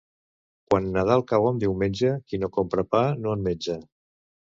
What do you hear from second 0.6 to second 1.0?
Quan